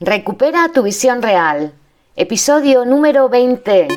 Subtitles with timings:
[0.00, 1.72] Recupera tu visión real.
[2.16, 3.88] Episodio número 20.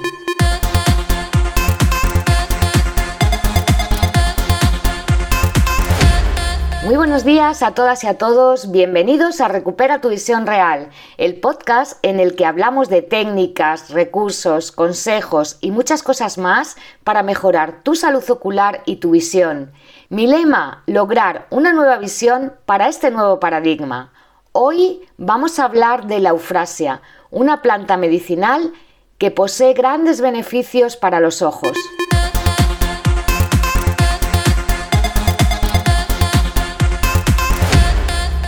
[6.86, 8.72] Muy buenos días a todas y a todos.
[8.72, 14.72] Bienvenidos a Recupera tu visión real, el podcast en el que hablamos de técnicas, recursos,
[14.72, 19.74] consejos y muchas cosas más para mejorar tu salud ocular y tu visión.
[20.08, 24.14] Mi lema, lograr una nueva visión para este nuevo paradigma.
[24.52, 28.74] Hoy vamos a hablar de la eufrasia, una planta medicinal
[29.20, 31.78] que posee grandes beneficios para los ojos.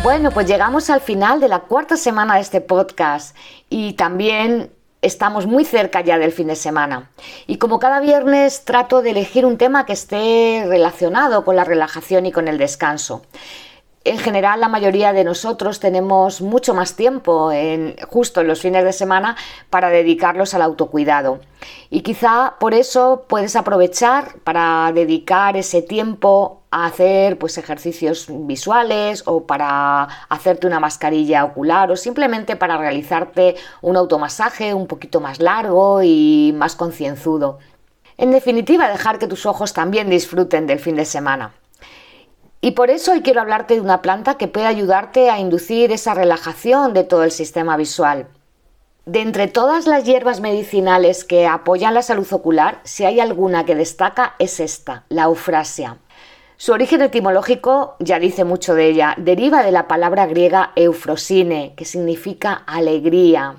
[0.01, 3.37] Bueno, pues llegamos al final de la cuarta semana de este podcast
[3.69, 4.71] y también
[5.03, 7.11] estamos muy cerca ya del fin de semana.
[7.45, 12.25] Y como cada viernes trato de elegir un tema que esté relacionado con la relajación
[12.25, 13.21] y con el descanso
[14.03, 17.51] en general la mayoría de nosotros tenemos mucho más tiempo
[18.09, 19.35] justo en los fines de semana
[19.69, 21.39] para dedicarlos al autocuidado.
[21.91, 29.23] Y quizá por eso puedes aprovechar para dedicar ese tiempo a hacer pues, ejercicios visuales
[29.27, 35.39] o para hacerte una mascarilla ocular o simplemente para realizarte un automasaje un poquito más
[35.39, 37.59] largo y más concienzudo.
[38.17, 41.53] En definitiva, dejar que tus ojos también disfruten del fin de semana.
[42.63, 46.13] Y por eso hoy quiero hablarte de una planta que puede ayudarte a inducir esa
[46.13, 48.27] relajación de todo el sistema visual.
[49.07, 53.73] De entre todas las hierbas medicinales que apoyan la salud ocular, si hay alguna que
[53.73, 55.97] destaca es esta, la eufrasia.
[56.55, 61.85] Su origen etimológico ya dice mucho de ella, deriva de la palabra griega eufrosine, que
[61.85, 63.55] significa alegría,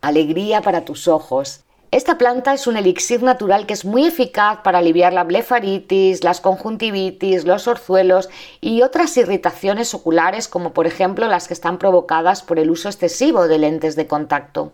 [0.00, 1.62] alegría para tus ojos.
[1.92, 6.40] Esta planta es un elixir natural que es muy eficaz para aliviar la blefaritis, las
[6.40, 8.28] conjuntivitis, los orzuelos
[8.60, 13.46] y otras irritaciones oculares como por ejemplo las que están provocadas por el uso excesivo
[13.46, 14.72] de lentes de contacto.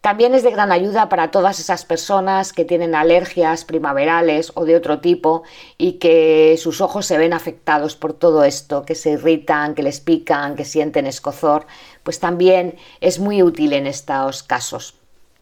[0.00, 4.76] También es de gran ayuda para todas esas personas que tienen alergias primaverales o de
[4.76, 5.42] otro tipo
[5.76, 10.00] y que sus ojos se ven afectados por todo esto, que se irritan, que les
[10.00, 11.66] pican, que sienten escozor,
[12.02, 14.94] pues también es muy útil en estos casos.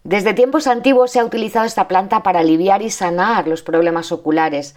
[0.05, 4.75] Desde tiempos antiguos se ha utilizado esta planta para aliviar y sanar los problemas oculares.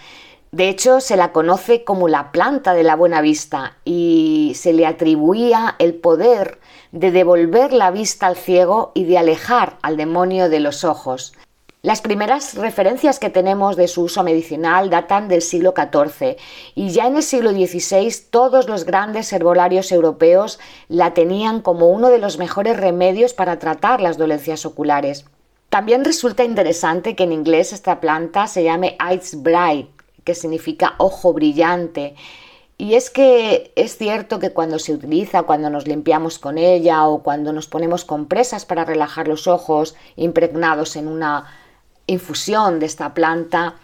[0.52, 4.86] De hecho, se la conoce como la planta de la buena vista y se le
[4.86, 6.60] atribuía el poder
[6.92, 11.34] de devolver la vista al ciego y de alejar al demonio de los ojos.
[11.86, 16.36] Las primeras referencias que tenemos de su uso medicinal datan del siglo XIV
[16.74, 20.58] y ya en el siglo XVI todos los grandes herbolarios europeos
[20.88, 25.26] la tenían como uno de los mejores remedios para tratar las dolencias oculares.
[25.70, 29.92] También resulta interesante que en inglés esta planta se llame Eyes Bright,
[30.24, 32.16] que significa ojo brillante.
[32.80, 37.22] Y es que es cierto que cuando se utiliza, cuando nos limpiamos con ella o
[37.22, 41.46] cuando nos ponemos compresas para relajar los ojos impregnados en una
[42.08, 43.76] infusión de esta planta,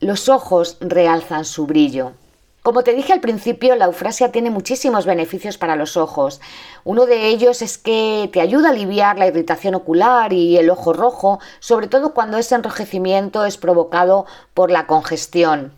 [0.00, 2.12] los ojos realzan su brillo.
[2.62, 6.40] Como te dije al principio, la eufrasia tiene muchísimos beneficios para los ojos.
[6.84, 10.92] Uno de ellos es que te ayuda a aliviar la irritación ocular y el ojo
[10.92, 15.72] rojo, sobre todo cuando ese enrojecimiento es provocado por la congestión.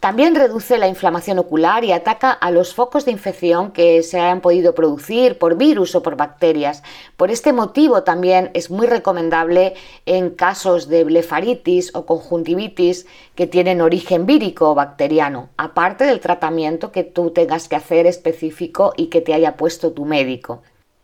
[0.00, 4.40] También reduce la inflamación ocular y ataca a los focos de infección que se hayan
[4.40, 6.82] podido producir por virus o por bacterias.
[7.18, 9.74] Por este motivo también es muy recomendable
[10.06, 16.92] en casos de blefaritis o conjuntivitis que tienen origen vírico o bacteriano, aparte del tratamiento
[16.92, 20.62] que tú tengas que hacer específico y que te haya puesto tu médico.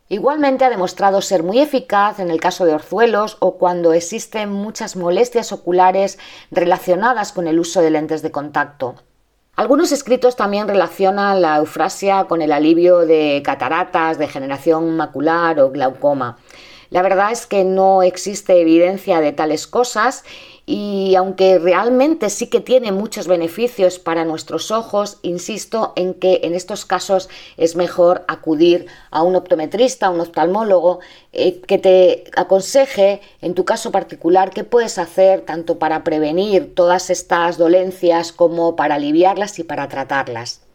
[0.08, 4.94] Igualmente ha demostrado ser muy eficaz en el caso de orzuelos o cuando existen muchas
[4.94, 6.18] molestias oculares
[6.52, 8.94] relacionadas con el uso de lentes de contacto.
[9.56, 16.36] Algunos escritos también relacionan la eufrasia con el alivio de cataratas, degeneración macular o glaucoma.
[16.91, 20.24] La verdad es que no existe evidencia de tales cosas
[20.69, 26.54] y aunque realmente sí que tiene muchos beneficios para nuestros ojos, insisto en que en
[26.54, 30.98] estos casos es mejor acudir a un optometrista, a un oftalmólogo,
[31.32, 37.10] eh, que te aconseje en tu caso particular qué puedes hacer tanto para prevenir todas
[37.10, 40.66] estas dolencias como para aliviarlas y para tratarlas.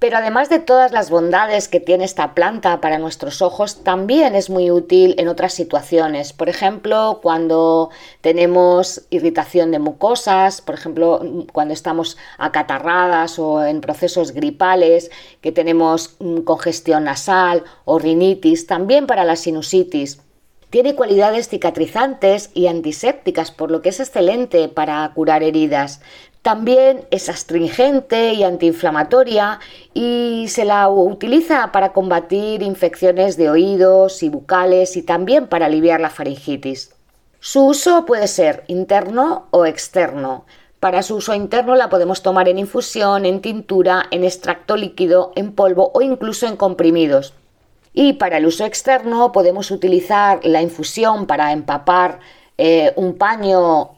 [0.00, 4.48] Pero además de todas las bondades que tiene esta planta para nuestros ojos, también es
[4.48, 6.32] muy útil en otras situaciones.
[6.32, 7.90] Por ejemplo, cuando
[8.22, 11.20] tenemos irritación de mucosas, por ejemplo,
[11.52, 15.10] cuando estamos acatarradas o en procesos gripales,
[15.42, 20.18] que tenemos mm, congestión nasal o rinitis, también para la sinusitis.
[20.70, 26.00] Tiene cualidades cicatrizantes y antisépticas, por lo que es excelente para curar heridas.
[26.42, 29.58] También es astringente y antiinflamatoria
[29.94, 36.00] y se la utiliza para combatir infecciones de oídos y bucales y también para aliviar
[36.00, 36.94] la faringitis.
[37.40, 40.44] Su uso puede ser interno o externo.
[40.78, 45.52] Para su uso interno la podemos tomar en infusión, en tintura, en extracto líquido, en
[45.52, 47.34] polvo o incluso en comprimidos.
[47.92, 52.20] Y para el uso externo podemos utilizar la infusión para empapar
[52.58, 53.92] eh, un paño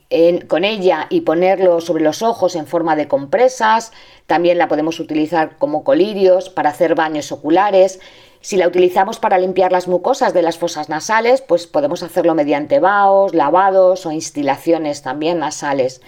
[0.47, 3.93] con ella y ponerlo sobre los ojos en forma de compresas.
[4.27, 7.99] También la podemos utilizar como colirios para hacer baños oculares.
[8.41, 12.81] Si la utilizamos para limpiar las mucosas de las fosas nasales, pues podemos hacerlo mediante
[12.81, 16.03] vaos, lavados o instilaciones también nasales.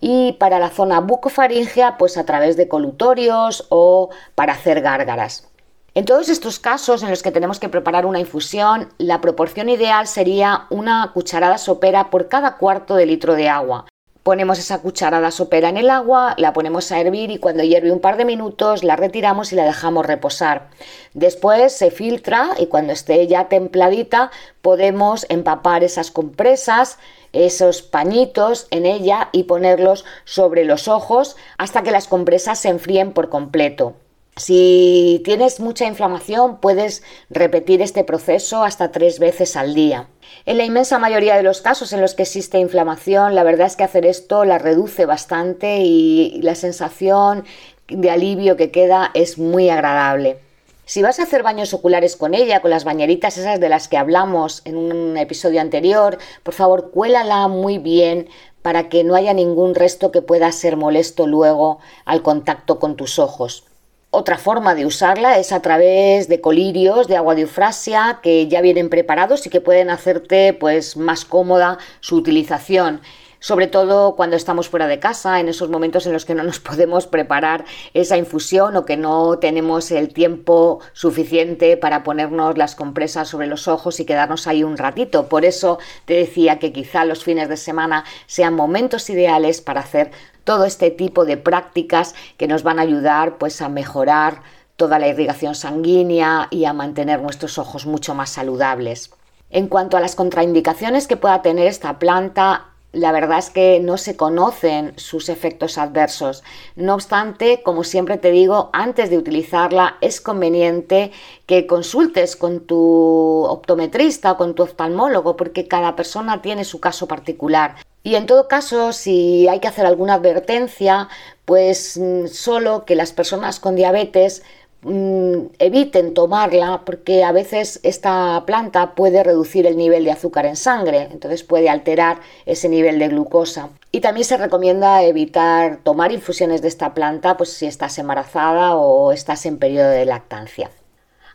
[0.00, 5.49] Y para la zona bucofaringea, pues a través de colutorios o para hacer gárgaras.
[5.92, 10.06] En todos estos casos en los que tenemos que preparar una infusión, la proporción ideal
[10.06, 13.86] sería una cucharada sopera por cada cuarto de litro de agua.
[14.22, 17.98] Ponemos esa cucharada sopera en el agua, la ponemos a hervir y cuando hierve un
[17.98, 20.68] par de minutos la retiramos y la dejamos reposar.
[21.14, 24.30] Después se filtra y cuando esté ya templadita
[24.62, 26.98] podemos empapar esas compresas,
[27.32, 33.12] esos pañitos en ella y ponerlos sobre los ojos hasta que las compresas se enfríen
[33.12, 33.96] por completo.
[34.36, 40.08] Si tienes mucha inflamación, puedes repetir este proceso hasta tres veces al día.
[40.46, 43.76] En la inmensa mayoría de los casos en los que existe inflamación, la verdad es
[43.76, 47.44] que hacer esto la reduce bastante y la sensación
[47.88, 50.38] de alivio que queda es muy agradable.
[50.86, 53.96] Si vas a hacer baños oculares con ella, con las bañeritas esas de las que
[53.96, 58.28] hablamos en un episodio anterior, por favor cuélala muy bien
[58.62, 63.18] para que no haya ningún resto que pueda ser molesto luego al contacto con tus
[63.18, 63.69] ojos.
[64.12, 68.60] Otra forma de usarla es a través de colirios de agua de eufrasia que ya
[68.60, 73.02] vienen preparados y que pueden hacerte pues más cómoda su utilización
[73.40, 76.60] sobre todo cuando estamos fuera de casa, en esos momentos en los que no nos
[76.60, 77.64] podemos preparar
[77.94, 83.66] esa infusión o que no tenemos el tiempo suficiente para ponernos las compresas sobre los
[83.66, 85.28] ojos y quedarnos ahí un ratito.
[85.28, 90.10] Por eso te decía que quizá los fines de semana sean momentos ideales para hacer
[90.44, 94.42] todo este tipo de prácticas que nos van a ayudar pues a mejorar
[94.76, 99.10] toda la irrigación sanguínea y a mantener nuestros ojos mucho más saludables.
[99.50, 103.96] En cuanto a las contraindicaciones que pueda tener esta planta, la verdad es que no
[103.98, 106.42] se conocen sus efectos adversos.
[106.74, 111.12] No obstante, como siempre te digo, antes de utilizarla es conveniente
[111.46, 117.06] que consultes con tu optometrista o con tu oftalmólogo porque cada persona tiene su caso
[117.06, 117.76] particular.
[118.02, 121.08] Y en todo caso, si hay que hacer alguna advertencia,
[121.44, 124.42] pues mm, solo que las personas con diabetes
[124.82, 131.08] eviten tomarla porque a veces esta planta puede reducir el nivel de azúcar en sangre,
[131.10, 133.68] entonces puede alterar ese nivel de glucosa.
[133.92, 139.12] Y también se recomienda evitar tomar infusiones de esta planta pues si estás embarazada o
[139.12, 140.70] estás en periodo de lactancia.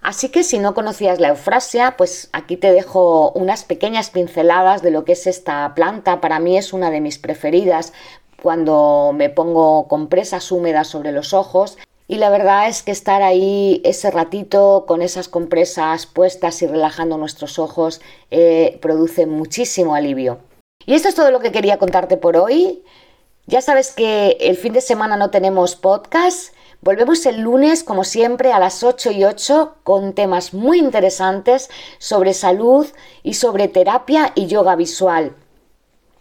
[0.01, 4.91] Así que si no conocías la eufrasia, pues aquí te dejo unas pequeñas pinceladas de
[4.91, 6.21] lo que es esta planta.
[6.21, 7.91] Para mí es una de mis preferidas
[8.41, 11.79] cuando me pongo compresas húmedas sobre los ojos.
[12.07, 17.17] Y la verdad es que estar ahí ese ratito con esas compresas puestas y relajando
[17.17, 20.39] nuestros ojos eh, produce muchísimo alivio.
[20.85, 22.83] Y esto es todo lo que quería contarte por hoy.
[23.47, 26.55] Ya sabes que el fin de semana no tenemos podcast,
[26.85, 32.35] Volvemos el lunes, como siempre, a las 8 y 8 con temas muy interesantes sobre
[32.35, 32.85] salud
[33.23, 35.35] y sobre terapia y yoga visual.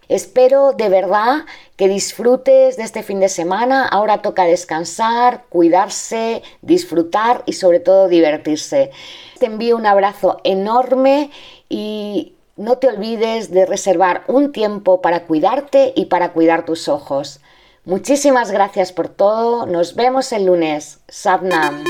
[0.09, 1.45] Espero de verdad
[1.77, 3.87] que disfrutes de este fin de semana.
[3.87, 8.91] Ahora toca descansar, cuidarse, disfrutar y sobre todo divertirse.
[9.39, 11.31] Te envío un abrazo enorme
[11.69, 17.41] y no te olvides de reservar un tiempo para cuidarte y para cuidar tus ojos.
[17.85, 19.67] Muchísimas gracias por todo.
[19.67, 21.01] Nos vemos el lunes.
[21.09, 21.85] Sabnam.